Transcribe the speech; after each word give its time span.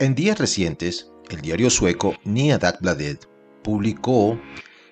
En 0.00 0.14
días 0.14 0.38
recientes, 0.38 1.08
el 1.28 1.42
diario 1.42 1.68
sueco 1.68 2.14
Nya 2.24 2.56
Dagbladet 2.56 3.28
publicó 3.62 4.40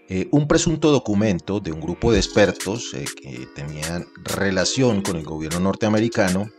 eh, 0.06 0.28
un 0.32 0.46
presunto 0.46 0.90
documento 0.90 1.60
de 1.60 1.72
un 1.72 1.80
grupo 1.80 2.12
de 2.12 2.18
expertos 2.18 2.92
eh, 2.92 3.06
que 3.16 3.48
tenían 3.54 4.04
relación 4.22 5.00
con 5.00 5.16
el 5.16 5.24
gobierno 5.24 5.60
norteamericano, 5.60 6.50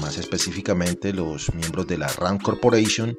más 0.00 0.16
específicamente 0.16 1.12
los 1.12 1.52
miembros 1.54 1.88
de 1.88 1.98
la 1.98 2.06
RAND 2.06 2.40
Corporation, 2.40 3.18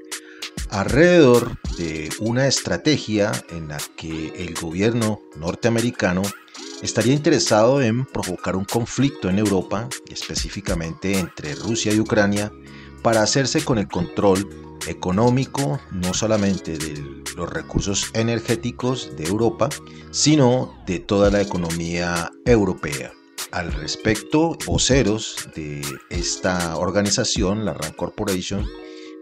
alrededor 0.70 1.58
de 1.78 2.10
una 2.22 2.48
estrategia 2.48 3.34
en 3.50 3.68
la 3.68 3.80
que 3.98 4.34
el 4.38 4.54
gobierno 4.54 5.20
norteamericano 5.36 6.22
estaría 6.82 7.14
interesado 7.14 7.82
en 7.82 8.06
provocar 8.06 8.56
un 8.56 8.64
conflicto 8.64 9.30
en 9.30 9.40
Europa, 9.40 9.90
específicamente 10.10 11.20
entre 11.20 11.54
Rusia 11.56 11.94
y 11.94 12.00
Ucrania, 12.00 12.50
para 13.04 13.22
hacerse 13.24 13.66
con 13.66 13.78
el 13.78 13.90
control 13.90 14.69
económico, 14.88 15.80
no 15.92 16.14
solamente 16.14 16.78
de 16.78 17.24
los 17.36 17.50
recursos 17.50 18.12
energéticos 18.14 19.16
de 19.18 19.26
Europa, 19.26 19.70
sino 20.12 20.76
de 20.86 21.00
toda 21.00 21.30
la 21.30 21.42
economía 21.42 22.32
europea. 22.46 23.12
Al 23.52 23.72
respecto, 23.72 24.58
voceros 24.66 25.50
de 25.56 25.82
esta 26.10 26.78
organización, 26.78 27.66
la 27.66 27.74
RAND 27.74 27.96
Corporation, 27.96 28.66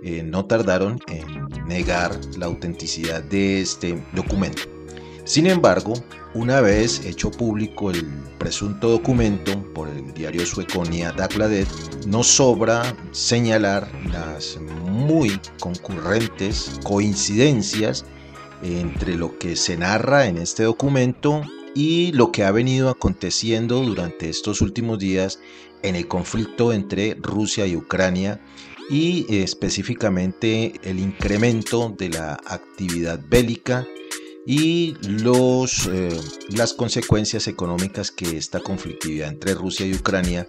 eh, 0.04 0.22
no 0.24 0.46
tardaron 0.46 1.00
en 1.08 1.48
negar 1.66 2.20
la 2.38 2.46
autenticidad 2.46 3.24
de 3.24 3.62
este 3.62 4.04
documento. 4.14 4.77
Sin 5.28 5.46
embargo, 5.46 5.94
una 6.36 6.62
vez 6.62 7.06
hecho 7.06 7.30
público 7.30 7.92
el 7.92 8.06
presunto 8.38 8.90
documento 8.90 9.62
por 9.74 9.90
el 9.90 10.14
diario 10.14 10.46
sueco 10.46 10.86
Nia 10.86 11.12
Dagbladet, 11.12 11.68
no 12.06 12.24
sobra 12.24 12.96
señalar 13.12 13.92
las 14.10 14.58
muy 14.86 15.38
concurrentes 15.60 16.80
coincidencias 16.82 18.06
entre 18.64 19.18
lo 19.18 19.38
que 19.38 19.58
se 19.58 19.76
narra 19.76 20.28
en 20.28 20.38
este 20.38 20.64
documento 20.64 21.42
y 21.76 22.14
lo 22.14 22.32
que 22.32 22.46
ha 22.46 22.52
venido 22.52 22.88
aconteciendo 22.88 23.82
durante 23.82 24.30
estos 24.30 24.62
últimos 24.62 24.98
días 24.98 25.42
en 25.84 25.98
el 25.98 26.08
conflicto 26.08 26.72
entre 26.72 27.16
Rusia 27.16 27.68
y 27.68 27.76
Ucrania 27.76 28.40
y 28.90 29.26
específicamente 29.42 30.72
el 30.84 31.00
incremento 31.00 31.94
de 31.98 32.12
la 32.12 32.40
actividad 32.46 33.20
bélica 33.28 33.86
y 34.50 34.96
los, 35.02 35.88
eh, 35.88 36.18
las 36.56 36.74
consecuencias 36.74 37.50
económicas 37.50 38.12
que 38.12 38.38
esta 38.38 38.62
conflictividad 38.62 39.28
entre 39.28 39.54
Rusia 39.54 39.86
y 39.86 39.94
Ucrania 39.94 40.48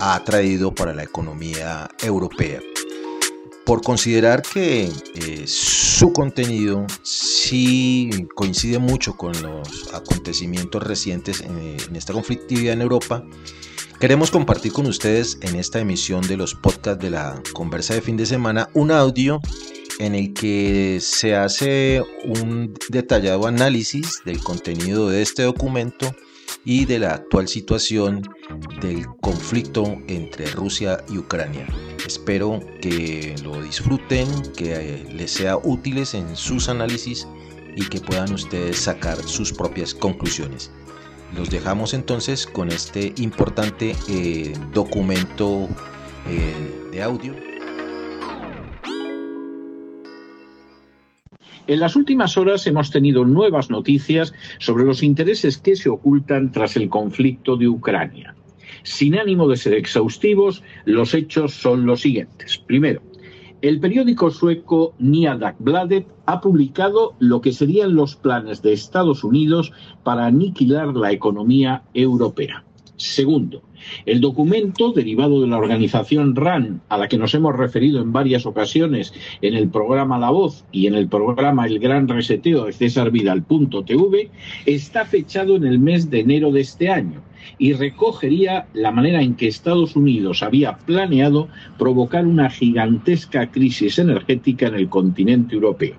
ha 0.00 0.22
traído 0.22 0.74
para 0.74 0.92
la 0.92 1.02
economía 1.02 1.88
europea. 2.02 2.60
Por 3.64 3.80
considerar 3.80 4.42
que 4.42 4.92
eh, 5.14 5.44
su 5.46 6.12
contenido 6.12 6.84
sí 7.04 8.10
coincide 8.34 8.78
mucho 8.78 9.16
con 9.16 9.32
los 9.40 9.94
acontecimientos 9.94 10.82
recientes 10.82 11.40
en, 11.40 11.58
en 11.58 11.96
esta 11.96 12.12
conflictividad 12.12 12.74
en 12.74 12.82
Europa, 12.82 13.24
queremos 13.98 14.30
compartir 14.30 14.74
con 14.74 14.86
ustedes 14.86 15.38
en 15.40 15.56
esta 15.56 15.78
emisión 15.80 16.20
de 16.26 16.36
los 16.36 16.54
podcasts 16.54 17.02
de 17.02 17.08
la 17.08 17.42
conversa 17.54 17.94
de 17.94 18.02
fin 18.02 18.18
de 18.18 18.26
semana 18.26 18.68
un 18.74 18.90
audio 18.90 19.40
en 20.02 20.16
el 20.16 20.34
que 20.34 20.98
se 21.00 21.36
hace 21.36 22.02
un 22.24 22.74
detallado 22.88 23.46
análisis 23.46 24.20
del 24.24 24.42
contenido 24.42 25.08
de 25.08 25.22
este 25.22 25.44
documento 25.44 26.12
y 26.64 26.86
de 26.86 26.98
la 26.98 27.14
actual 27.14 27.46
situación 27.46 28.22
del 28.80 29.06
conflicto 29.20 29.84
entre 30.08 30.46
Rusia 30.46 31.04
y 31.08 31.18
Ucrania. 31.18 31.68
Espero 32.04 32.58
que 32.80 33.36
lo 33.44 33.62
disfruten, 33.62 34.28
que 34.56 35.06
les 35.08 35.30
sea 35.30 35.56
útiles 35.56 36.14
en 36.14 36.36
sus 36.36 36.68
análisis 36.68 37.28
y 37.76 37.84
que 37.88 38.00
puedan 38.00 38.32
ustedes 38.32 38.78
sacar 38.78 39.22
sus 39.22 39.52
propias 39.52 39.94
conclusiones. 39.94 40.72
Los 41.36 41.48
dejamos 41.48 41.94
entonces 41.94 42.44
con 42.44 42.70
este 42.70 43.12
importante 43.18 43.94
eh, 44.08 44.52
documento 44.72 45.68
eh, 46.28 46.88
de 46.90 47.02
audio 47.02 47.51
En 51.68 51.78
las 51.78 51.94
últimas 51.94 52.36
horas 52.36 52.66
hemos 52.66 52.90
tenido 52.90 53.24
nuevas 53.24 53.70
noticias 53.70 54.34
sobre 54.58 54.84
los 54.84 55.02
intereses 55.02 55.58
que 55.58 55.76
se 55.76 55.88
ocultan 55.88 56.50
tras 56.50 56.76
el 56.76 56.88
conflicto 56.88 57.56
de 57.56 57.68
Ucrania. 57.68 58.34
Sin 58.82 59.16
ánimo 59.16 59.46
de 59.46 59.56
ser 59.56 59.74
exhaustivos, 59.74 60.64
los 60.86 61.14
hechos 61.14 61.54
son 61.54 61.86
los 61.86 62.00
siguientes. 62.00 62.58
Primero, 62.58 63.00
el 63.60 63.78
periódico 63.78 64.32
sueco 64.32 64.94
Nya 64.98 65.36
Dagbladet 65.36 66.08
ha 66.26 66.40
publicado 66.40 67.14
lo 67.20 67.40
que 67.40 67.52
serían 67.52 67.94
los 67.94 68.16
planes 68.16 68.60
de 68.60 68.72
Estados 68.72 69.22
Unidos 69.22 69.72
para 70.02 70.26
aniquilar 70.26 70.88
la 70.96 71.12
economía 71.12 71.84
europea. 71.94 72.64
Segundo, 72.96 73.62
el 74.06 74.20
documento 74.20 74.92
derivado 74.92 75.40
de 75.40 75.48
la 75.48 75.58
organización 75.58 76.36
RAN, 76.36 76.82
a 76.88 76.98
la 76.98 77.08
que 77.08 77.18
nos 77.18 77.34
hemos 77.34 77.56
referido 77.56 78.00
en 78.00 78.12
varias 78.12 78.46
ocasiones 78.46 79.12
en 79.40 79.54
el 79.54 79.68
programa 79.70 80.18
La 80.18 80.30
Voz 80.30 80.64
y 80.72 80.86
en 80.86 80.94
el 80.94 81.08
programa 81.08 81.66
El 81.66 81.78
Gran 81.78 82.06
Reseteo 82.06 82.66
de 82.66 82.72
César 82.72 83.10
Vidal.tv, 83.10 84.30
está 84.66 85.04
fechado 85.04 85.56
en 85.56 85.64
el 85.64 85.78
mes 85.78 86.10
de 86.10 86.20
enero 86.20 86.52
de 86.52 86.60
este 86.60 86.90
año 86.90 87.22
y 87.58 87.72
recogería 87.72 88.66
la 88.74 88.92
manera 88.92 89.22
en 89.22 89.34
que 89.34 89.48
Estados 89.48 89.96
Unidos 89.96 90.42
había 90.42 90.76
planeado 90.78 91.48
provocar 91.78 92.26
una 92.26 92.50
gigantesca 92.50 93.50
crisis 93.50 93.98
energética 93.98 94.68
en 94.68 94.74
el 94.74 94.88
continente 94.88 95.54
europeo. 95.54 95.96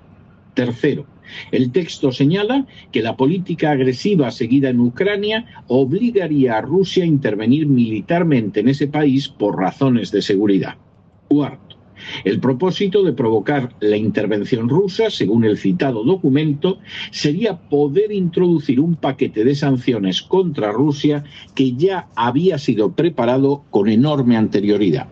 Tercero, 0.54 1.06
el 1.52 1.72
texto 1.72 2.12
señala 2.12 2.66
que 2.92 3.02
la 3.02 3.16
política 3.16 3.70
agresiva 3.72 4.30
seguida 4.30 4.70
en 4.70 4.80
Ucrania 4.80 5.46
obligaría 5.68 6.58
a 6.58 6.60
Rusia 6.60 7.04
a 7.04 7.06
intervenir 7.06 7.66
militarmente 7.66 8.60
en 8.60 8.68
ese 8.68 8.88
país 8.88 9.28
por 9.28 9.58
razones 9.58 10.10
de 10.10 10.22
seguridad. 10.22 10.76
Cuarto, 11.28 11.76
el 12.24 12.40
propósito 12.40 13.02
de 13.02 13.12
provocar 13.12 13.74
la 13.80 13.96
intervención 13.96 14.68
rusa, 14.68 15.10
según 15.10 15.44
el 15.44 15.58
citado 15.58 16.04
documento, 16.04 16.78
sería 17.10 17.56
poder 17.56 18.12
introducir 18.12 18.80
un 18.80 18.96
paquete 18.96 19.44
de 19.44 19.54
sanciones 19.54 20.22
contra 20.22 20.72
Rusia 20.72 21.24
que 21.54 21.72
ya 21.72 22.08
había 22.14 22.58
sido 22.58 22.92
preparado 22.92 23.64
con 23.70 23.88
enorme 23.88 24.36
anterioridad. 24.36 25.08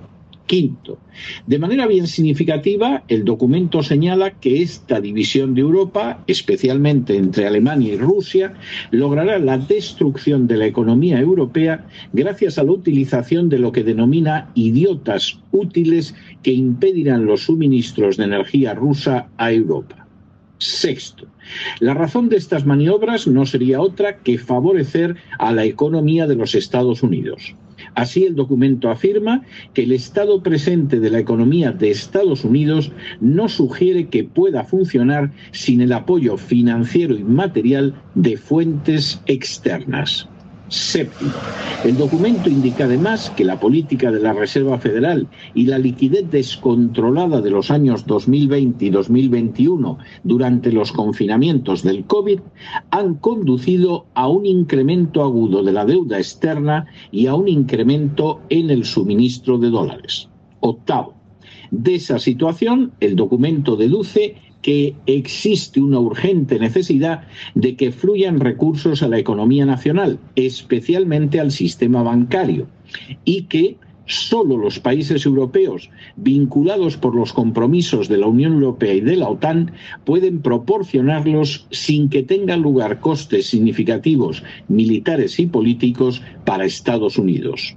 Quinto, 0.52 0.98
de 1.46 1.58
manera 1.58 1.86
bien 1.86 2.06
significativa, 2.06 3.04
el 3.08 3.24
documento 3.24 3.82
señala 3.82 4.32
que 4.32 4.60
esta 4.60 5.00
división 5.00 5.54
de 5.54 5.62
Europa, 5.62 6.22
especialmente 6.26 7.16
entre 7.16 7.46
Alemania 7.46 7.94
y 7.94 7.96
Rusia, 7.96 8.52
logrará 8.90 9.38
la 9.38 9.56
destrucción 9.56 10.46
de 10.46 10.58
la 10.58 10.66
economía 10.66 11.18
europea 11.18 11.86
gracias 12.12 12.58
a 12.58 12.64
la 12.64 12.72
utilización 12.72 13.48
de 13.48 13.60
lo 13.60 13.72
que 13.72 13.82
denomina 13.82 14.50
idiotas 14.54 15.38
útiles 15.52 16.14
que 16.42 16.52
impedirán 16.52 17.24
los 17.24 17.44
suministros 17.44 18.18
de 18.18 18.24
energía 18.24 18.74
rusa 18.74 19.30
a 19.38 19.52
Europa. 19.52 20.06
Sexto, 20.58 21.28
la 21.80 21.94
razón 21.94 22.28
de 22.28 22.36
estas 22.36 22.66
maniobras 22.66 23.26
no 23.26 23.46
sería 23.46 23.80
otra 23.80 24.18
que 24.18 24.36
favorecer 24.36 25.16
a 25.38 25.50
la 25.50 25.64
economía 25.64 26.26
de 26.26 26.36
los 26.36 26.54
Estados 26.54 27.02
Unidos. 27.02 27.54
Así, 27.94 28.24
el 28.24 28.34
documento 28.34 28.90
afirma 28.90 29.42
que 29.74 29.82
el 29.82 29.92
estado 29.92 30.42
presente 30.42 30.98
de 30.98 31.10
la 31.10 31.18
economía 31.18 31.72
de 31.72 31.90
Estados 31.90 32.44
Unidos 32.44 32.92
no 33.20 33.48
sugiere 33.48 34.08
que 34.08 34.24
pueda 34.24 34.64
funcionar 34.64 35.30
sin 35.52 35.80
el 35.80 35.92
apoyo 35.92 36.36
financiero 36.36 37.14
y 37.14 37.24
material 37.24 37.94
de 38.14 38.36
fuentes 38.36 39.20
externas. 39.26 40.28
Séptimo, 40.72 41.32
el 41.84 41.98
documento 41.98 42.48
indica 42.48 42.84
además 42.84 43.30
que 43.36 43.44
la 43.44 43.60
política 43.60 44.10
de 44.10 44.20
la 44.20 44.32
Reserva 44.32 44.78
Federal 44.78 45.28
y 45.52 45.66
la 45.66 45.76
liquidez 45.76 46.30
descontrolada 46.30 47.42
de 47.42 47.50
los 47.50 47.70
años 47.70 48.06
2020 48.06 48.86
y 48.86 48.88
2021 48.88 49.98
durante 50.24 50.72
los 50.72 50.90
confinamientos 50.90 51.82
del 51.82 52.06
COVID 52.06 52.40
han 52.90 53.16
conducido 53.16 54.06
a 54.14 54.28
un 54.28 54.46
incremento 54.46 55.22
agudo 55.22 55.62
de 55.62 55.72
la 55.72 55.84
deuda 55.84 56.16
externa 56.16 56.86
y 57.10 57.26
a 57.26 57.34
un 57.34 57.48
incremento 57.48 58.40
en 58.48 58.70
el 58.70 58.86
suministro 58.86 59.58
de 59.58 59.68
dólares. 59.68 60.30
Octavo, 60.60 61.12
de 61.70 61.96
esa 61.96 62.18
situación, 62.18 62.92
el 63.00 63.14
documento 63.14 63.76
deduce 63.76 64.36
que 64.62 64.94
existe 65.06 65.80
una 65.80 65.98
urgente 65.98 66.58
necesidad 66.58 67.24
de 67.54 67.76
que 67.76 67.92
fluyan 67.92 68.40
recursos 68.40 69.02
a 69.02 69.08
la 69.08 69.18
economía 69.18 69.66
nacional, 69.66 70.18
especialmente 70.36 71.40
al 71.40 71.50
sistema 71.50 72.02
bancario, 72.02 72.66
y 73.24 73.42
que 73.42 73.76
solo 74.06 74.56
los 74.56 74.78
países 74.78 75.24
europeos 75.26 75.90
vinculados 76.16 76.96
por 76.96 77.14
los 77.14 77.32
compromisos 77.32 78.08
de 78.08 78.18
la 78.18 78.26
Unión 78.26 78.54
Europea 78.54 78.94
y 78.94 79.00
de 79.00 79.16
la 79.16 79.28
OTAN 79.28 79.72
pueden 80.04 80.40
proporcionarlos 80.40 81.66
sin 81.70 82.08
que 82.08 82.22
tengan 82.22 82.62
lugar 82.62 83.00
costes 83.00 83.46
significativos 83.46 84.42
militares 84.68 85.38
y 85.38 85.46
políticos 85.46 86.22
para 86.44 86.64
Estados 86.64 87.18
Unidos. 87.18 87.76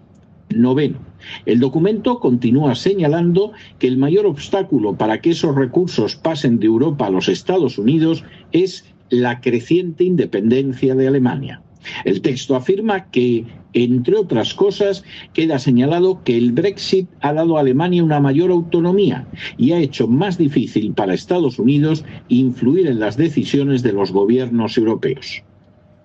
Noveno. 0.50 1.00
El 1.46 1.60
documento 1.60 2.20
continúa 2.20 2.76
señalando 2.76 3.52
que 3.80 3.88
el 3.88 3.98
mayor 3.98 4.26
obstáculo 4.26 4.96
para 4.96 5.22
que 5.22 5.32
esos 5.32 5.56
recursos 5.56 6.16
pasen 6.16 6.60
de 6.60 6.68
Europa 6.68 7.08
a 7.08 7.10
los 7.10 7.30
Estados 7.30 7.78
Unidos 7.78 8.24
es 8.52 8.86
la 9.10 9.42
creciente 9.42 10.04
independencia 10.04 10.96
de 10.96 11.08
Alemania. 11.08 11.62
El 12.04 12.22
texto 12.22 12.56
afirma 12.56 13.12
que, 13.12 13.46
entre 13.74 14.16
otras 14.16 14.54
cosas, 14.54 15.04
queda 15.34 15.60
señalado 15.60 16.24
que 16.24 16.38
el 16.38 16.52
Brexit 16.52 17.08
ha 17.22 17.34
dado 17.34 17.58
a 17.58 17.62
Alemania 17.62 18.04
una 18.04 18.20
mayor 18.20 18.52
autonomía 18.52 19.28
y 19.58 19.72
ha 19.72 19.80
hecho 19.80 20.08
más 20.08 20.38
difícil 20.38 20.94
para 20.94 21.14
Estados 21.14 21.60
Unidos 21.60 22.04
influir 22.28 22.88
en 22.88 23.00
las 23.00 23.18
decisiones 23.18 23.84
de 23.84 23.94
los 23.94 24.12
gobiernos 24.12 24.78
europeos. 24.78 25.44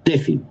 Décimo, 0.04 0.43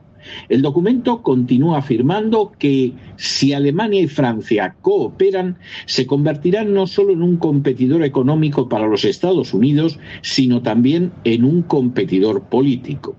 el 0.50 0.62
documento 0.62 1.22
continúa 1.22 1.80
afirmando 1.80 2.52
que 2.58 2.94
si 3.18 3.54
Alemania 3.54 4.02
y 4.02 4.08
Francia 4.08 4.76
cooperan, 4.82 5.58
se 5.86 6.06
convertirán 6.06 6.74
no 6.74 6.88
solo 6.88 7.14
en 7.14 7.22
un 7.22 7.38
competidor 7.38 8.04
económico 8.04 8.70
para 8.70 8.88
los 8.88 9.06
Estados 9.06 9.54
Unidos, 9.54 10.00
sino 10.22 10.62
también 10.62 11.12
en 11.24 11.44
un 11.44 11.62
competidor 11.64 12.44
político. 12.44 13.16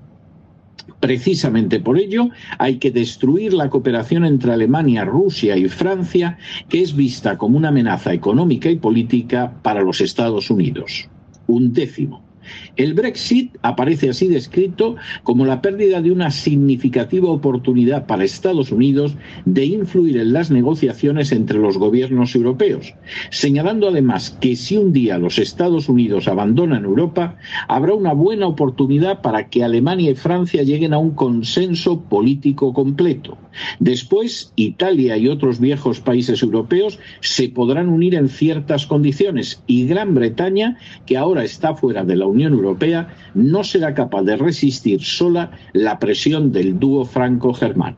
Precisamente 1.01 1.81
por 1.81 1.99
ello 1.99 2.29
hay 2.59 2.77
que 2.77 2.91
destruir 2.91 3.55
la 3.55 3.71
cooperación 3.71 4.25
entre 4.25 4.53
Alemania, 4.53 5.05
Rusia 5.05 5.57
y 5.57 5.69
Francia, 5.69 6.39
que 6.69 6.83
es 6.83 6.95
vista 6.95 7.39
como 7.39 7.57
una 7.57 7.69
amenaza 7.69 8.13
económica 8.13 8.71
y 8.71 8.77
política 8.77 9.55
para 9.63 9.83
los 9.83 10.03
Estados 10.03 10.51
Unidos. 10.51 11.09
Un 11.47 11.73
décimo. 11.73 12.30
El 12.77 12.95
Brexit 12.95 13.57
aparece 13.63 14.11
así 14.11 14.29
descrito 14.29 14.97
como 15.23 15.47
la 15.47 15.61
pérdida 15.61 16.01
de 16.01 16.13
una 16.13 16.31
significativa 16.31 17.29
oportunidad 17.29 18.07
para 18.07 18.25
Estados 18.25 18.73
Unidos 18.73 19.15
de 19.45 19.65
influir 19.65 20.17
en 20.17 20.33
las 20.33 20.51
negociaciones 20.51 21.33
entre 21.33 21.59
los 21.59 21.79
gobiernos 21.79 22.35
europeos, 22.35 22.95
señalando 23.31 23.89
además 23.89 24.37
que 24.41 24.57
si 24.57 24.77
un 24.77 24.93
día 24.93 25.19
los 25.19 25.39
Estados 25.39 25.89
Unidos 25.89 26.29
abandonan 26.29 26.85
Europa, 26.85 27.37
habrá 27.69 27.95
una 27.95 28.13
buena 28.13 28.47
oportunidad 28.47 29.21
para 29.23 29.49
que 29.49 29.65
Alemania 29.65 30.11
y 30.11 30.15
Francia 30.15 30.63
lleguen 30.63 30.95
a 30.95 30.99
un 30.99 31.11
consenso 31.13 32.01
político 32.03 32.73
completo. 32.73 33.39
Después, 33.79 34.53
Italia 34.57 35.17
y 35.17 35.29
otros 35.29 35.61
viejos 35.61 36.01
países 36.01 36.43
europeos 36.43 36.99
se 37.21 37.49
podrán 37.49 37.89
unir 37.89 38.15
en 38.15 38.29
ciertas 38.29 38.87
condiciones 38.87 39.63
y 39.67 39.87
Gran 39.87 40.15
Bretaña, 40.15 40.79
que 41.07 41.17
ahora 41.17 41.45
está 41.45 41.75
fuera 41.75 42.05
de 42.05 42.17
la 42.17 42.27
Unión 42.31 42.53
Europea, 42.53 43.09
no 43.35 43.65
será 43.65 43.95
capaz 43.95 44.23
de 44.23 44.37
resistir 44.37 45.03
sola 45.03 45.51
la 45.73 45.99
presión 45.99 46.53
del 46.53 46.79
dúo 46.79 47.05
franco-germán. 47.05 47.97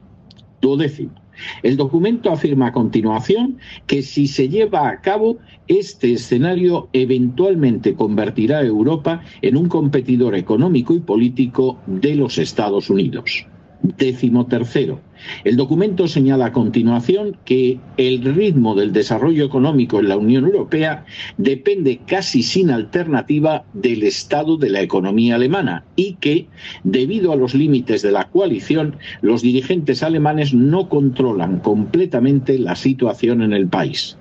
Duodécimo. 0.61 1.23
El 1.62 1.76
documento 1.76 2.31
afirma 2.31 2.69
a 2.69 2.73
continuación 2.73 3.58
que 3.87 4.02
si 4.02 4.26
se 4.26 4.49
lleva 4.49 4.88
a 4.88 5.00
cabo, 5.00 5.38
este 5.67 6.12
escenario 6.12 6.88
eventualmente 6.93 7.94
convertirá 7.94 8.58
a 8.58 8.64
Europa 8.64 9.23
en 9.40 9.56
un 9.56 9.69
competidor 9.69 10.35
económico 10.35 10.94
y 10.94 11.00
político 11.00 11.78
de 11.87 12.14
los 12.14 12.38
Estados 12.38 12.90
Unidos. 12.90 13.46
Décimo 13.82 14.46
tercero. 14.46 15.00
El 15.43 15.56
documento 15.56 16.06
señala 16.06 16.46
a 16.46 16.52
continuación 16.52 17.37
que 17.44 17.81
el 17.96 18.23
ritmo 18.23 18.76
del 18.76 18.93
desarrollo 18.93 19.44
económico 19.44 19.99
en 19.99 20.08
la 20.08 20.17
Unión 20.17 20.44
Europea 20.44 21.05
depende 21.37 22.00
casi 22.06 22.44
sin 22.44 22.70
alternativa 22.70 23.64
del 23.73 24.05
estado 24.05 24.56
de 24.56 24.70
la 24.70 24.82
economía 24.82 25.34
alemana 25.34 25.84
y 25.96 26.14
que, 26.14 26.46
debido 26.84 27.32
a 27.32 27.37
los 27.37 27.55
límites 27.55 28.02
de 28.02 28.12
la 28.12 28.29
coalición, 28.29 28.96
los 29.20 29.43
dirigentes 29.43 30.05
alemanes 30.05 30.55
no 30.55 30.88
controlan 30.88 31.58
completamente 31.58 32.61
la 32.61 32.76
situación 32.76 33.43
en 33.43 33.52
el 33.52 33.67
país. 33.67 34.17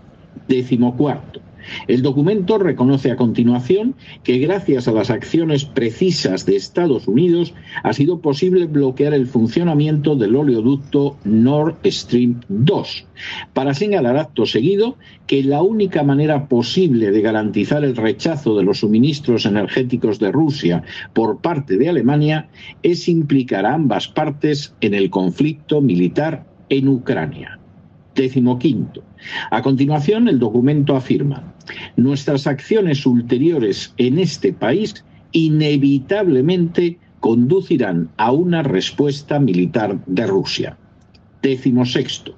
Décimo 0.48 0.98
cuarto. 0.98 1.41
El 1.88 2.02
documento 2.02 2.58
reconoce 2.58 3.12
a 3.12 3.16
continuación 3.16 3.96
que 4.24 4.40
gracias 4.40 4.88
a 4.88 4.92
las 4.92 5.10
acciones 5.10 5.66
precisas 5.66 6.46
de 6.46 6.56
Estados 6.56 7.08
Unidos 7.08 7.54
ha 7.84 7.94
sido 7.94 8.20
posible 8.20 8.66
bloquear 8.66 9.14
el 9.14 9.28
funcionamiento 9.28 10.16
del 10.16 10.36
oleoducto 10.36 11.18
Nord 11.24 11.78
Stream 11.86 12.42
2, 12.50 13.06
para 13.54 13.74
señalar 13.74 14.18
acto 14.18 14.46
seguido 14.46 14.98
que 15.28 15.44
la 15.44 15.62
única 15.62 16.04
manera 16.04 16.48
posible 16.48 17.12
de 17.12 17.22
garantizar 17.22 17.84
el 17.84 17.96
rechazo 17.96 18.58
de 18.58 18.64
los 18.64 18.80
suministros 18.80 19.46
energéticos 19.46 20.20
de 20.20 20.32
Rusia 20.32 20.84
por 21.14 21.40
parte 21.42 21.78
de 21.78 21.90
Alemania 21.90 22.50
es 22.84 23.08
implicar 23.08 23.66
a 23.66 23.74
ambas 23.74 24.08
partes 24.08 24.74
en 24.82 24.94
el 24.94 25.10
conflicto 25.10 25.82
militar 25.82 26.46
en 26.70 26.88
Ucrania. 26.88 27.61
Décimo 28.16 28.60
quinto. 28.60 29.04
A 29.52 29.62
continuación, 29.62 30.28
el 30.28 30.40
documento 30.40 30.96
afirma, 30.96 31.54
nuestras 31.96 32.46
acciones 32.48 33.06
ulteriores 33.06 33.94
en 33.98 34.20
este 34.20 34.52
país 34.52 35.06
inevitablemente 35.32 37.00
conducirán 37.22 38.10
a 38.18 38.32
una 38.32 38.64
respuesta 38.64 39.40
militar 39.40 40.04
de 40.08 40.28
Rusia. 40.28 40.78
Décimo 41.42 41.86
sexto. 41.86 42.36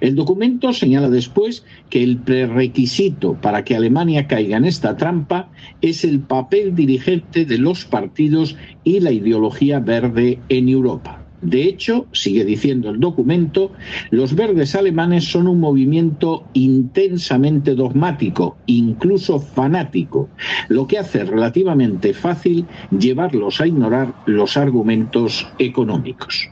El 0.00 0.14
documento 0.14 0.72
señala 0.72 1.08
después 1.08 1.64
que 1.88 2.02
el 2.02 2.18
prerequisito 2.18 3.34
para 3.40 3.64
que 3.64 3.74
Alemania 3.74 4.26
caiga 4.26 4.56
en 4.56 4.66
esta 4.66 4.96
trampa 4.96 5.50
es 5.80 6.04
el 6.04 6.20
papel 6.20 6.74
dirigente 6.74 7.44
de 7.44 7.58
los 7.58 7.84
partidos 7.84 8.56
y 8.84 9.00
la 9.00 9.10
ideología 9.12 9.80
verde 9.80 10.38
en 10.48 10.68
Europa. 10.68 11.13
De 11.44 11.64
hecho, 11.64 12.06
sigue 12.12 12.42
diciendo 12.42 12.88
el 12.88 12.98
documento, 12.98 13.70
los 14.10 14.34
verdes 14.34 14.74
alemanes 14.74 15.24
son 15.24 15.46
un 15.46 15.60
movimiento 15.60 16.48
intensamente 16.54 17.74
dogmático, 17.74 18.56
incluso 18.64 19.38
fanático, 19.38 20.30
lo 20.68 20.86
que 20.86 20.98
hace 20.98 21.22
relativamente 21.22 22.14
fácil 22.14 22.64
llevarlos 22.98 23.60
a 23.60 23.66
ignorar 23.66 24.14
los 24.24 24.56
argumentos 24.56 25.46
económicos. 25.58 26.48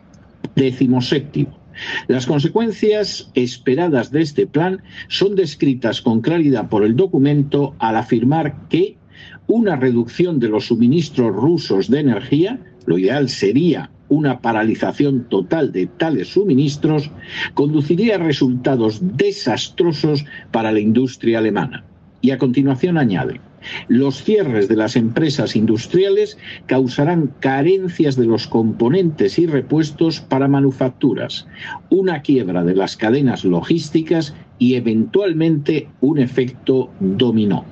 Décimo 0.55 1.00
séptimo. 1.00 1.59
Las 2.06 2.27
consecuencias 2.27 3.31
esperadas 3.33 4.11
de 4.11 4.21
este 4.21 4.47
plan 4.47 4.83
son 5.09 5.35
descritas 5.37 6.03
con 6.03 6.21
claridad 6.21 6.69
por 6.69 6.85
el 6.85 6.97
documento 6.97 7.75
al 7.79 7.97
afirmar 7.97 8.69
que 8.69 8.99
una 9.47 9.77
reducción 9.77 10.39
de 10.39 10.49
los 10.49 10.67
suministros 10.67 11.35
rusos 11.35 11.91
de 11.91 12.00
energía, 12.00 12.61
lo 12.85 12.99
ideal 12.99 13.31
sería 13.31 13.91
una 14.12 14.41
paralización 14.41 15.25
total 15.31 15.73
de 15.73 15.87
tales 15.87 16.29
suministros 16.29 17.11
conduciría 17.55 18.17
a 18.17 18.19
resultados 18.19 19.00
desastrosos 19.17 20.26
para 20.50 20.70
la 20.70 20.81
industria 20.81 21.38
alemana. 21.38 21.82
Y 22.20 22.31
a 22.31 22.37
continuación 22.37 22.99
añade, 22.99 23.41
los 23.89 24.22
cierres 24.22 24.69
de 24.69 24.77
las 24.77 24.96
empresas 24.96 25.56
industriales 25.56 26.37
causarán 26.67 27.32
carencias 27.41 28.17
de 28.17 28.27
los 28.27 28.46
componentes 28.46 29.39
y 29.39 29.46
repuestos 29.46 30.20
para 30.20 30.46
manufacturas, 30.46 31.46
una 31.89 32.20
quiebra 32.20 32.65
de 32.65 32.75
las 32.75 32.98
cadenas 32.98 33.46
logísticas 33.46 34.34
y 34.58 34.75
eventualmente 34.75 35.89
un 36.03 36.19
efecto 36.19 36.91
dominó. 37.01 37.65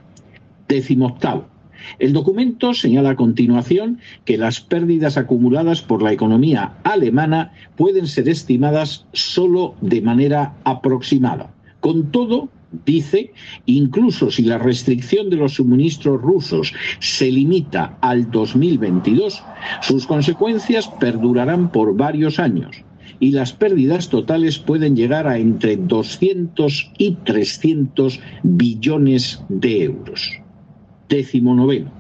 Décimo 0.69 1.09
octavo. 1.09 1.50
El 1.99 2.13
documento 2.13 2.75
señala 2.75 3.11
a 3.11 3.17
continuación 3.17 3.99
que 4.25 4.39
las 4.39 4.61
pérdidas 4.61 5.17
acumuladas 5.17 5.83
por 5.83 6.03
la 6.03 6.13
economía 6.13 6.75
alemana 6.85 7.53
pueden 7.77 8.07
ser 8.07 8.29
estimadas 8.29 9.07
solo 9.13 9.75
de 9.81 10.01
manera 10.01 10.55
aproximada. 10.65 11.53
Con 11.81 12.11
todo, 12.11 12.49
dice, 12.87 13.33
incluso 13.67 14.31
si 14.31 14.43
la 14.43 14.59
restricción 14.59 15.31
de 15.31 15.37
los 15.37 15.55
suministros 15.55 16.21
rusos 16.21 16.73
se 16.99 17.31
limita 17.31 17.99
al 18.01 18.31
2022, 18.31 19.43
sus 19.81 20.07
consecuencias 20.07 20.89
perdurarán 21.01 21.71
por 21.71 21.97
varios 21.97 22.39
años 22.39 22.85
y 23.19 23.33
las 23.33 23.53
pérdidas 23.53 24.09
totales 24.09 24.59
pueden 24.59 24.97
llegar 24.97 25.27
a 25.29 25.39
entre 25.39 25.77
200 25.77 26.93
y 26.99 27.13
300 27.25 28.21
billones 28.43 29.43
de 29.49 29.85
euros. 29.85 30.41
Décimo 31.11 31.55
noveno. 31.55 31.91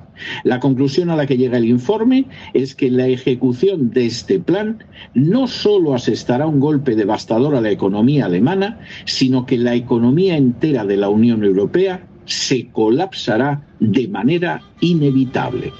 La 0.44 0.60
conclusión 0.60 1.10
a 1.10 1.16
la 1.16 1.26
que 1.26 1.36
llega 1.36 1.58
el 1.58 1.64
informe 1.64 2.26
es 2.54 2.74
que 2.74 2.90
la 2.90 3.06
ejecución 3.08 3.90
de 3.90 4.06
este 4.06 4.38
plan 4.38 4.84
no 5.14 5.46
solo 5.46 5.94
asestará 5.94 6.46
un 6.46 6.60
golpe 6.60 6.94
devastador 6.94 7.54
a 7.56 7.60
la 7.60 7.70
economía 7.70 8.26
alemana, 8.26 8.80
sino 9.04 9.46
que 9.46 9.58
la 9.58 9.74
economía 9.74 10.36
entera 10.36 10.84
de 10.84 10.96
la 10.96 11.08
Unión 11.08 11.42
Europea 11.42 12.06
se 12.24 12.68
colapsará 12.68 13.66
de 13.80 14.08
manera 14.08 14.62
inevitable. 14.80 15.72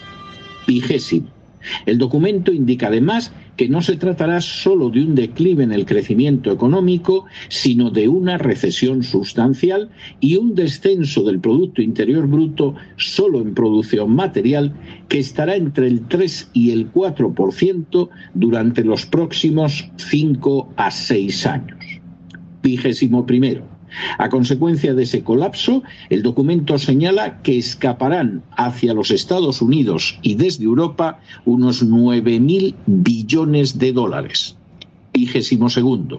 Vigésimo. 0.67 1.29
El 1.87 1.99
documento 1.99 2.53
indica 2.53 2.89
además 2.89 3.33
que 3.61 3.69
no 3.69 3.83
se 3.83 3.99
tratará 3.99 4.41
solo 4.41 4.89
de 4.89 5.03
un 5.03 5.15
declive 5.15 5.63
en 5.63 5.73
el 5.73 5.85
crecimiento 5.85 6.51
económico, 6.51 7.27
sino 7.51 7.91
de 7.91 8.09
una 8.09 8.39
recesión 8.39 9.03
sustancial 9.03 9.91
y 10.19 10.37
un 10.37 10.55
descenso 10.55 11.25
del 11.25 11.41
Producto 11.41 11.83
Interior 11.83 12.27
Bruto 12.27 12.75
solo 12.97 13.43
en 13.43 13.53
producción 13.53 14.15
material 14.15 14.73
que 15.09 15.19
estará 15.19 15.57
entre 15.57 15.89
el 15.89 16.09
3 16.09 16.53
y 16.55 16.71
el 16.71 16.91
4% 16.91 18.09
durante 18.33 18.83
los 18.83 19.05
próximos 19.05 19.91
5 19.97 20.73
a 20.77 20.91
6 20.91 21.47
años. 21.47 21.85
Vigésimo 22.63 23.27
primero. 23.27 23.80
A 24.19 24.29
consecuencia 24.29 24.95
de 24.95 25.03
ese 25.03 25.23
colapso, 25.23 25.83
el 26.09 26.23
documento 26.23 26.79
señala 26.79 27.41
que 27.43 27.59
escaparán 27.59 28.43
hacia 28.57 28.95
los 28.95 29.11
Estados 29.11 29.63
Unidos 29.63 30.19
y 30.23 30.35
desde 30.35 30.65
Europa 30.65 31.21
unos 31.45 31.85
9.000 31.85 32.75
billones 32.87 33.79
de 33.79 33.93
dólares. 33.93 34.57
Vigésimo 35.31 35.71
segundo. 35.71 36.19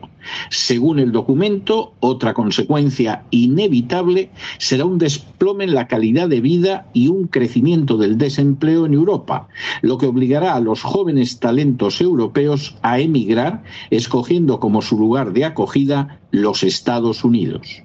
Según 0.51 0.97
el 0.97 1.11
documento, 1.11 1.95
otra 1.99 2.33
consecuencia 2.33 3.25
inevitable 3.29 4.29
será 4.57 4.85
un 4.85 4.99
desplome 4.99 5.65
en 5.65 5.73
la 5.73 5.87
calidad 5.87 6.29
de 6.29 6.39
vida 6.39 6.87
y 6.93 7.09
un 7.09 7.27
crecimiento 7.27 7.97
del 7.97 8.17
desempleo 8.17 8.85
en 8.85 8.93
Europa, 8.93 9.49
lo 9.81 9.97
que 9.97 10.05
obligará 10.05 10.55
a 10.55 10.61
los 10.61 10.81
jóvenes 10.81 11.41
talentos 11.41 11.99
europeos 11.99 12.77
a 12.83 13.01
emigrar, 13.01 13.63
escogiendo 13.89 14.61
como 14.61 14.81
su 14.81 14.97
lugar 14.97 15.33
de 15.33 15.43
acogida 15.43 16.21
los 16.31 16.63
Estados 16.63 17.25
Unidos. 17.25 17.83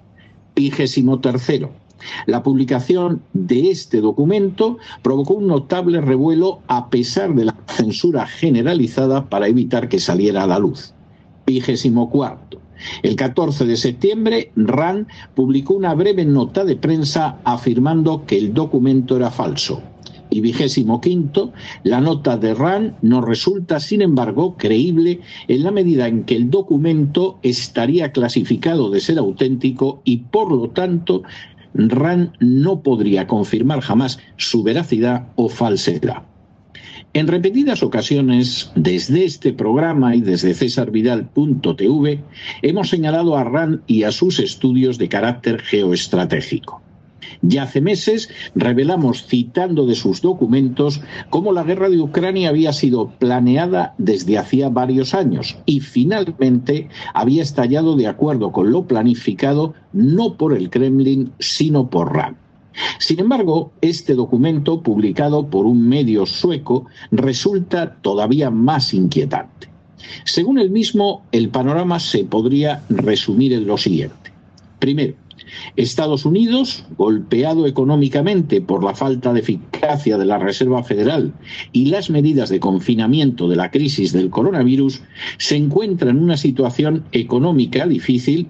Vigésimo 0.54 1.18
tercero. 1.18 1.73
La 2.26 2.45
publicación 2.45 3.21
de 3.33 3.73
este 3.73 4.00
documento 4.00 4.78
provocó 5.02 5.35
un 5.35 5.49
notable 5.49 6.00
revuelo 6.00 6.61
a 6.68 6.88
pesar 6.88 7.35
de 7.35 7.47
la 7.47 7.56
censura 7.66 8.28
generalizada 8.28 9.28
para 9.28 9.49
evitar 9.49 9.88
que 9.88 9.99
saliera 9.99 10.45
a 10.45 10.47
la 10.47 10.61
luz 10.61 10.92
vigésimo 11.47 12.11
cuarto. 12.11 12.61
El 13.03 13.17
14 13.17 13.65
de 13.65 13.76
septiembre, 13.76 14.53
RAN 14.57 15.07
publicó 15.35 15.75
una 15.75 15.95
breve 15.95 16.25
nota 16.25 16.65
de 16.65 16.76
prensa 16.76 17.38
afirmando 17.45 18.26
que 18.26 18.37
el 18.37 18.53
documento 18.53 19.17
era 19.17 19.31
falso. 19.31 19.83
Y 20.29 20.41
vigésimo 20.41 21.00
quinto, 21.00 21.53
la 21.85 22.00
nota 22.00 22.37
de 22.37 22.53
RAN 22.53 22.97
no 23.00 23.21
resulta, 23.21 23.79
sin 23.79 24.03
embargo, 24.03 24.57
creíble 24.59 25.21
en 25.47 25.62
la 25.62 25.71
medida 25.71 26.09
en 26.09 26.25
que 26.25 26.35
el 26.35 26.50
documento 26.50 27.38
estaría 27.43 28.12
clasificado 28.12 28.91
de 28.91 29.00
ser 29.00 29.19
auténtico 29.19 30.03
y, 30.05 30.19
por 30.19 30.50
lo 30.50 30.71
tanto, 30.71 31.23
RAN 31.75 32.33
no 32.41 32.81
podría 32.83 33.26
confirmar 33.26 33.81
jamás 33.81 34.19
su 34.37 34.62
veracidad 34.62 35.29
o 35.37 35.49
falsedad. 35.49 36.25
En 37.13 37.29
repetidas 37.29 37.83
ocasiones, 37.83 38.71
desde 38.75 39.25
este 39.25 39.53
programa 39.53 40.15
y 40.15 40.21
desde 40.21 40.53
cesarvidal.tv, 40.53 42.23
hemos 42.63 42.89
señalado 42.91 43.37
a 43.37 43.45
RAN 43.45 43.83
y 43.87 44.03
a 44.03 44.13
sus 44.13 44.39
estudios 44.39 44.99
de 44.99 45.09
carácter 45.09 45.61
geoestratégico. 45.63 46.83
Ya 47.43 47.65
hace 47.65 47.81
meses 47.81 48.29
revelamos, 48.55 49.27
citando 49.27 49.87
de 49.87 49.95
sus 49.95 50.21
documentos, 50.23 51.01
cómo 51.31 51.53
la 51.53 51.65
guerra 51.65 51.89
de 51.89 52.01
Ucrania 52.01 52.51
había 52.51 52.73
sido 52.73 53.11
planeada 53.19 53.95
desde 53.99 54.39
hacía 54.39 54.69
varios 54.69 55.15
años 55.15 55.57
y 55.67 55.81
finalmente 55.81 56.89
había 57.15 57.43
estallado 57.43 57.97
de 57.97 58.07
acuerdo 58.07 58.53
con 58.53 58.71
lo 58.71 58.87
planificado 58.87 59.75
no 59.93 60.35
por 60.35 60.57
el 60.57 60.71
Kremlin, 60.71 61.33
sino 61.39 61.89
por 61.89 62.15
RAN. 62.15 62.37
Sin 62.99 63.21
embargo, 63.21 63.73
este 63.80 64.14
documento, 64.14 64.83
publicado 64.83 65.49
por 65.49 65.66
un 65.66 65.88
medio 65.88 66.26
sueco, 66.26 66.87
resulta 67.11 67.97
todavía 68.02 68.50
más 68.50 68.95
inquietante. 68.95 69.68
Según 70.25 70.59
el 70.59 70.71
mismo, 70.71 71.25
el 71.33 71.49
panorama 71.49 72.00
se 72.00 72.25
podría 72.25 72.83
resumir 72.88 73.52
en 73.52 73.66
lo 73.66 73.76
siguiente. 73.76 74.33
Primero, 74.78 75.14
Estados 75.76 76.25
Unidos, 76.25 76.85
golpeado 76.97 77.66
económicamente 77.66 78.61
por 78.61 78.83
la 78.83 78.95
falta 78.95 79.33
de 79.33 79.40
eficacia 79.40 80.18
de 80.18 80.25
la 80.25 80.38
Reserva 80.38 80.83
Federal 80.83 81.33
y 81.73 81.87
las 81.87 82.11
medidas 82.11 82.49
de 82.49 82.61
confinamiento 82.61 83.49
de 83.49 83.56
la 83.56 83.71
crisis 83.71 84.12
del 84.12 84.30
coronavirus, 84.30 85.02
se 85.38 85.56
encuentra 85.56 86.11
en 86.11 86.18
una 86.18 86.37
situación 86.37 87.04
económica 87.12 87.87
difícil 87.87 88.49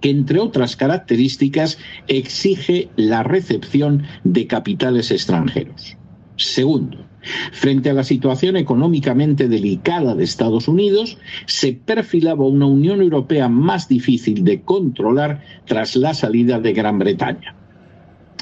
que, 0.00 0.10
entre 0.10 0.38
otras 0.38 0.76
características, 0.76 1.78
exige 2.06 2.88
la 2.96 3.22
recepción 3.22 4.04
de 4.24 4.46
capitales 4.46 5.10
extranjeros. 5.10 5.96
Segundo, 6.36 7.04
frente 7.52 7.90
a 7.90 7.94
la 7.94 8.04
situación 8.04 8.56
económicamente 8.56 9.48
delicada 9.48 10.14
de 10.14 10.24
Estados 10.24 10.68
Unidos, 10.68 11.18
se 11.46 11.72
perfilaba 11.72 12.46
una 12.46 12.66
Unión 12.66 13.02
Europea 13.02 13.48
más 13.48 13.88
difícil 13.88 14.44
de 14.44 14.62
controlar 14.62 15.42
tras 15.66 15.96
la 15.96 16.14
salida 16.14 16.60
de 16.60 16.72
Gran 16.72 16.98
Bretaña. 16.98 17.57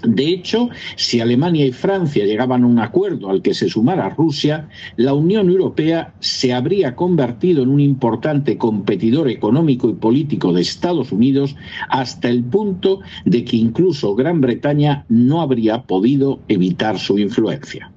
De 0.03 0.29
hecho, 0.29 0.69
si 0.97 1.21
Alemania 1.21 1.67
y 1.67 1.73
Francia 1.73 2.25
llegaban 2.25 2.65
a 2.65 2.67
un 2.67 2.79
acuerdo 2.79 3.31
al 3.31 3.43
que 3.43 3.55
se 3.55 3.69
sumara 3.69 4.11
Rusia, 4.11 4.69
la 4.97 5.15
Unión 5.15 5.49
Europea 5.49 6.15
se 6.21 6.53
habría 6.53 6.95
convertido 6.95 7.62
en 7.62 7.71
un 7.71 7.81
importante 7.81 8.59
competidor 8.59 9.31
económico 9.31 9.88
y 9.88 9.95
político 9.95 10.53
de 10.53 10.62
Estados 10.62 11.12
Unidos 11.12 11.57
hasta 11.88 12.29
el 12.29 12.45
punto 12.45 13.00
de 13.25 13.45
que 13.45 13.57
incluso 13.57 14.15
Gran 14.15 14.41
Bretaña 14.41 15.05
no 15.09 15.41
habría 15.41 15.83
podido 15.83 16.41
evitar 16.49 16.99
su 16.99 17.19
influencia. 17.19 17.91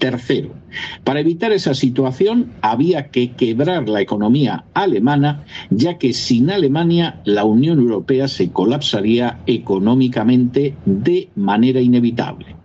Tercero, 0.00 0.54
para 1.04 1.20
evitar 1.20 1.52
esa 1.52 1.74
situación 1.74 2.52
había 2.62 3.08
que 3.08 3.32
quebrar 3.32 3.86
la 3.86 4.00
economía 4.00 4.64
alemana, 4.72 5.44
ya 5.68 5.98
que 5.98 6.14
sin 6.14 6.50
Alemania 6.50 7.20
la 7.26 7.44
Unión 7.44 7.78
Europea 7.78 8.26
se 8.26 8.50
colapsaría 8.50 9.40
económicamente 9.44 10.74
de 10.86 11.28
manera 11.36 11.82
inevitable. 11.82 12.56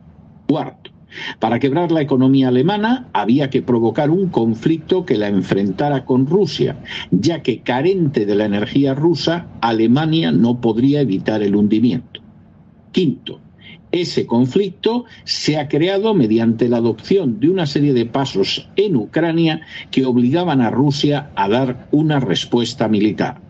Cuarto, 0.47 0.91
para 1.39 1.59
quebrar 1.59 1.91
la 1.91 2.01
economía 2.01 2.47
alemana 2.47 3.09
había 3.11 3.49
que 3.49 3.61
provocar 3.61 4.11
un 4.11 4.29
conflicto 4.29 5.05
que 5.05 5.17
la 5.17 5.27
enfrentara 5.27 6.05
con 6.05 6.27
Rusia, 6.27 6.77
ya 7.11 7.41
que 7.41 7.59
carente 7.59 8.25
de 8.25 8.35
la 8.35 8.45
energía 8.45 8.93
rusa, 8.93 9.47
Alemania 9.59 10.31
no 10.31 10.61
podría 10.61 11.01
evitar 11.01 11.43
el 11.43 11.57
hundimiento. 11.57 12.21
Quinto, 12.93 13.41
ese 14.01 14.25
conflicto 14.25 15.05
se 15.23 15.57
ha 15.57 15.67
creado 15.67 16.13
mediante 16.13 16.69
la 16.69 16.77
adopción 16.77 17.39
de 17.39 17.49
una 17.49 17.65
serie 17.65 17.93
de 17.93 18.05
pasos 18.05 18.69
en 18.75 18.95
Ucrania 18.95 19.61
que 19.91 20.05
obligaban 20.05 20.61
a 20.61 20.69
Rusia 20.69 21.31
a 21.35 21.47
dar 21.47 21.87
una 21.91 22.19
respuesta 22.19 22.87
militar. 22.87 23.41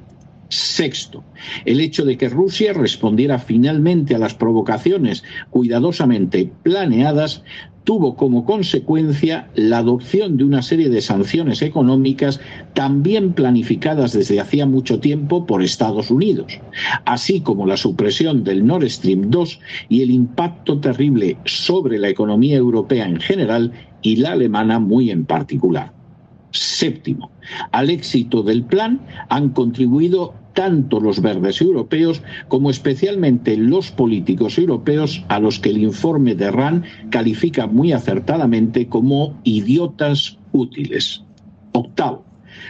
Sexto, 0.50 1.24
el 1.66 1.80
hecho 1.80 2.06
de 2.06 2.18
que 2.18 2.30
Rusia 2.30 2.72
respondiera 2.74 3.40
finalmente 3.40 4.14
a 4.14 4.20
las 4.20 4.36
provocaciones 4.36 5.24
cuidadosamente 5.50 6.52
planeadas 6.64 7.44
tuvo 7.86 8.16
como 8.16 8.44
consecuencia 8.46 9.48
la 9.56 9.78
adopción 9.78 10.38
de 10.38 10.44
una 10.44 10.62
serie 10.62 10.90
de 10.90 11.02
sanciones 11.02 11.62
económicas 11.62 12.42
también 12.74 13.32
planificadas 13.34 14.12
desde 14.12 14.42
hacía 14.42 14.66
mucho 14.66 15.00
tiempo 15.00 15.46
por 15.46 15.64
Estados 15.64 16.12
Unidos, 16.12 16.60
así 17.06 17.40
como 17.40 17.66
la 17.66 17.78
supresión 17.78 18.44
del 18.44 18.66
Nord 18.66 18.90
Stream 18.90 19.30
2 19.30 19.60
y 19.88 20.02
el 20.02 20.12
impacto 20.12 20.80
terrible 20.80 21.38
sobre 21.46 22.00
la 22.00 22.10
economía 22.10 22.58
europea 22.58 23.06
en 23.06 23.22
general 23.22 23.72
y 24.02 24.18
la 24.18 24.32
alemana 24.32 24.80
muy 24.80 25.12
en 25.12 25.24
particular. 25.24 25.94
Séptimo, 26.52 27.32
al 27.72 27.90
éxito 27.90 28.42
del 28.42 28.64
plan 28.64 29.00
han 29.30 29.50
contribuido 29.50 30.34
tanto 30.56 31.00
los 31.00 31.22
verdes 31.22 31.62
europeos 31.62 32.24
como 32.48 32.72
especialmente 32.72 33.56
los 33.58 33.92
políticos 33.92 34.58
europeos 34.58 35.24
a 35.28 35.40
los 35.40 35.60
que 35.60 35.70
el 35.70 35.78
informe 35.78 36.34
de 36.34 36.50
RAN 36.50 36.84
califica 37.12 37.68
muy 37.68 37.92
acertadamente 37.92 38.88
como 38.88 39.40
idiotas 39.44 40.40
útiles. 40.52 41.22
Octavo, 41.74 42.26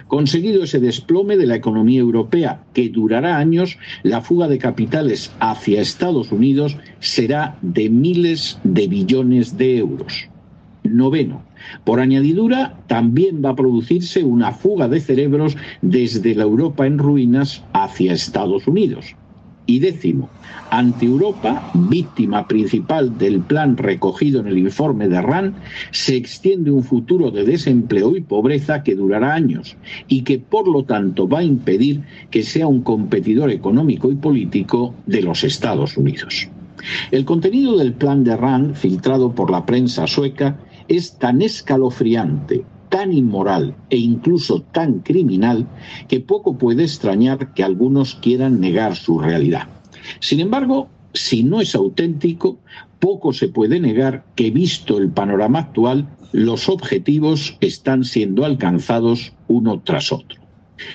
Conseguido 0.07 0.63
ese 0.63 0.79
desplome 0.79 1.37
de 1.37 1.45
la 1.45 1.55
economía 1.55 1.99
europea 1.99 2.63
que 2.73 2.89
durará 2.89 3.37
años, 3.37 3.77
la 4.03 4.21
fuga 4.21 4.47
de 4.47 4.57
capitales 4.57 5.31
hacia 5.39 5.81
Estados 5.81 6.31
Unidos 6.31 6.77
será 6.99 7.57
de 7.61 7.89
miles 7.89 8.59
de 8.63 8.87
billones 8.87 9.57
de 9.57 9.77
euros. 9.77 10.27
Noveno, 10.83 11.43
por 11.83 11.99
añadidura, 11.99 12.77
también 12.87 13.43
va 13.43 13.51
a 13.51 13.55
producirse 13.55 14.23
una 14.23 14.51
fuga 14.51 14.87
de 14.87 14.99
cerebros 14.99 15.57
desde 15.81 16.35
la 16.35 16.43
Europa 16.43 16.85
en 16.85 16.97
ruinas 16.97 17.63
hacia 17.73 18.13
Estados 18.13 18.67
Unidos. 18.67 19.15
Y 19.67 19.79
décimo, 19.79 20.29
ante 20.69 21.07
Europa, 21.07 21.71
víctima 21.73 22.47
principal 22.47 23.17
del 23.17 23.39
plan 23.39 23.77
recogido 23.77 24.39
en 24.39 24.47
el 24.47 24.59
informe 24.59 25.07
de 25.07 25.21
RAN, 25.21 25.55
se 25.89 26.15
extiende 26.15 26.69
un 26.69 26.83
futuro 26.83 27.31
de 27.31 27.45
desempleo 27.45 28.15
y 28.15 28.21
pobreza 28.21 28.83
que 28.83 28.93
durará 28.93 29.33
años 29.33 29.75
y 30.07 30.21
que 30.21 30.37
por 30.37 30.67
lo 30.67 30.83
tanto 30.83 31.27
va 31.27 31.39
a 31.39 31.43
impedir 31.43 32.03
que 32.29 32.43
sea 32.43 32.67
un 32.67 32.81
competidor 32.81 33.49
económico 33.49 34.11
y 34.11 34.15
político 34.15 34.93
de 35.07 35.23
los 35.23 35.43
Estados 35.43 35.97
Unidos. 35.97 36.47
El 37.09 37.25
contenido 37.25 37.77
del 37.77 37.93
plan 37.93 38.23
de 38.23 38.37
RAN, 38.37 38.75
filtrado 38.75 39.33
por 39.33 39.49
la 39.49 39.65
prensa 39.65 40.05
sueca, 40.05 40.59
es 40.87 41.17
tan 41.17 41.41
escalofriante, 41.41 42.63
tan 42.89 43.13
inmoral 43.13 43.75
e 43.89 43.97
incluso 43.97 44.61
tan 44.61 44.99
criminal 44.99 45.67
que 46.07 46.19
poco 46.19 46.57
puede 46.57 46.83
extrañar 46.83 47.53
que 47.53 47.63
algunos 47.63 48.15
quieran 48.15 48.59
negar 48.59 48.95
su 48.95 49.19
realidad. 49.19 49.67
Sin 50.19 50.39
embargo, 50.39 50.87
si 51.13 51.43
no 51.43 51.61
es 51.61 51.75
auténtico, 51.75 52.59
poco 52.99 53.33
se 53.33 53.47
puede 53.47 53.79
negar 53.79 54.25
que, 54.35 54.51
visto 54.51 54.97
el 54.97 55.09
panorama 55.09 55.59
actual, 55.59 56.07
los 56.31 56.69
objetivos 56.69 57.57
están 57.61 58.03
siendo 58.03 58.45
alcanzados 58.45 59.33
uno 59.47 59.81
tras 59.83 60.11
otro. 60.11 60.44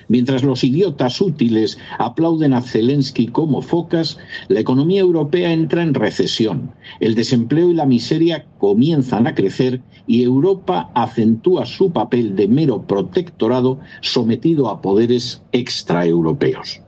Mientras 0.08 0.42
los 0.42 0.64
idiotas 0.64 1.20
útiles 1.20 1.78
aplauden 1.98 2.52
a 2.52 2.62
Zelensky 2.62 3.28
como 3.28 3.62
focas, 3.62 4.18
la 4.48 4.60
economía 4.60 5.00
europea 5.00 5.52
entra 5.52 5.82
en 5.82 5.94
recesión, 5.94 6.72
el 7.00 7.14
desempleo 7.14 7.70
y 7.70 7.74
la 7.74 7.86
miseria 7.86 8.46
comienzan 8.58 9.26
a 9.26 9.34
crecer 9.34 9.80
y 10.06 10.22
Europa 10.22 10.90
acentúa 10.94 11.66
su 11.66 11.92
papel 11.92 12.36
de 12.36 12.48
mero 12.48 12.82
protectorado 12.82 13.80
sometido 14.00 14.68
a 14.68 14.80
poderes 14.80 15.42
extraeuropeos. 15.52 16.80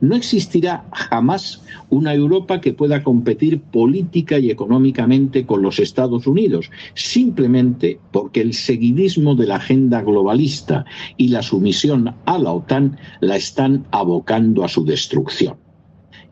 No 0.00 0.16
existirá 0.16 0.84
jamás 0.92 1.62
una 1.88 2.14
Europa 2.14 2.60
que 2.60 2.72
pueda 2.72 3.02
competir 3.02 3.60
política 3.60 4.38
y 4.38 4.50
económicamente 4.50 5.46
con 5.46 5.62
los 5.62 5.78
Estados 5.78 6.26
Unidos, 6.26 6.70
simplemente 6.94 7.98
porque 8.12 8.40
el 8.40 8.54
seguidismo 8.54 9.34
de 9.34 9.46
la 9.46 9.56
agenda 9.56 10.02
globalista 10.02 10.84
y 11.16 11.28
la 11.28 11.42
sumisión 11.42 12.14
a 12.24 12.38
la 12.38 12.52
OTAN 12.52 12.98
la 13.20 13.36
están 13.36 13.86
abocando 13.90 14.64
a 14.64 14.68
su 14.68 14.84
destrucción. 14.84 15.56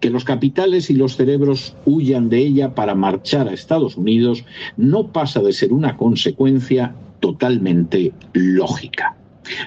Que 0.00 0.10
los 0.10 0.24
capitales 0.24 0.90
y 0.90 0.94
los 0.94 1.16
cerebros 1.16 1.74
huyan 1.84 2.28
de 2.28 2.38
ella 2.38 2.74
para 2.74 2.94
marchar 2.94 3.48
a 3.48 3.52
Estados 3.52 3.96
Unidos 3.96 4.44
no 4.76 5.08
pasa 5.08 5.40
de 5.40 5.52
ser 5.52 5.72
una 5.72 5.96
consecuencia 5.96 6.94
totalmente 7.18 8.12
lógica. 8.32 9.16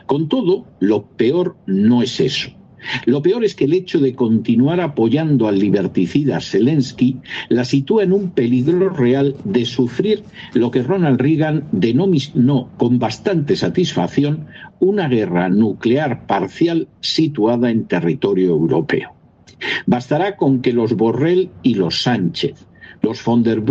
Con 0.05 0.29
todo, 0.29 0.65
lo 0.79 1.03
peor 1.03 1.57
no 1.65 2.01
es 2.01 2.19
eso 2.21 2.61
lo 3.05 3.21
peor 3.21 3.43
es 3.43 3.55
que 3.55 3.65
el 3.65 3.73
hecho 3.73 4.00
de 4.00 4.15
continuar 4.15 4.79
apoyando 4.81 5.47
al 5.47 5.59
liberticida 5.59 6.41
Zelensky 6.41 7.17
la 7.50 7.65
sitúa 7.65 8.03
en 8.03 8.13
un 8.13 8.31
peligro 8.31 8.89
real 8.89 9.35
de 9.43 9.65
sufrir 9.65 10.23
lo 10.53 10.71
que 10.71 10.83
Ronald 10.83 11.19
Reagan 11.19 11.67
denominó 11.71 12.69
con 12.77 13.00
bastante 13.00 13.55
satisfacción 13.55 14.47
una 14.79 15.07
guerra 15.07 15.50
nuclear 15.50 16.25
parcial 16.25 16.88
situada 17.01 17.69
en 17.69 17.85
territorio 17.85 18.50
europeo. 18.50 19.13
Bastará 19.85 20.38
con 20.38 20.61
que 20.61 20.73
los 20.73 20.95
Borrell 20.95 21.50
y 21.61 21.75
los 21.75 22.01
Sánchez, 22.01 22.65
los 23.01 23.23
von 23.23 23.43
der 23.43 23.63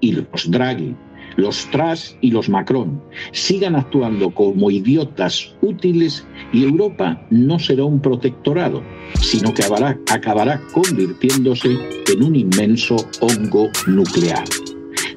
y 0.00 0.12
los 0.12 0.50
Draghi, 0.50 0.94
los 1.36 1.70
Truss 1.70 2.16
y 2.20 2.30
los 2.30 2.48
Macron 2.48 3.00
sigan 3.32 3.76
actuando 3.76 4.30
como 4.30 4.70
idiotas 4.70 5.54
útiles 5.60 6.26
y 6.52 6.64
Europa 6.64 7.20
no 7.30 7.58
será 7.58 7.84
un 7.84 8.00
protectorado, 8.00 8.82
sino 9.20 9.52
que 9.54 9.62
acabará, 9.62 9.98
acabará 10.10 10.60
convirtiéndose 10.72 11.70
en 12.12 12.22
un 12.22 12.36
inmenso 12.36 12.96
hongo 13.20 13.68
nuclear. 13.86 14.44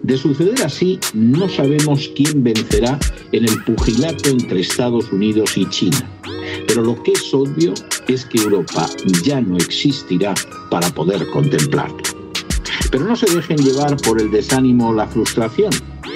De 0.04 0.18
suceder 0.18 0.62
así, 0.64 1.00
no 1.14 1.50
sabemos 1.50 2.12
quién 2.16 2.44
vencerá 2.44 3.00
en 3.32 3.46
el 3.46 3.64
pugilato 3.64 4.30
entre 4.30 4.62
Estados 4.62 5.12
Unidos 5.12 5.58
y 5.58 5.68
China. 5.70 5.98
Pero 6.68 6.84
lo 6.84 7.02
que 7.02 7.14
es 7.14 7.34
obvio 7.34 7.74
es 8.08 8.26
que 8.26 8.38
Europa 8.38 8.88
ya 9.24 9.42
no 9.42 9.58
existirá 9.58 10.36
para 10.70 10.90
poder 10.90 11.28
contemplarlo. 11.32 11.98
Pero 12.92 13.06
no 13.06 13.16
se 13.16 13.34
dejen 13.36 13.58
llevar 13.58 13.98
por 13.98 14.22
el 14.22 14.30
desánimo 14.30 14.90
o 14.90 14.94
la 14.94 15.08
frustración 15.08 15.72